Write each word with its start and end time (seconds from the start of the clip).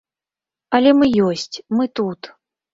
Але 0.77 0.89
мы 1.03 1.11
ёсць, 1.29 1.55
мы 1.77 1.83
тут. 2.01 2.35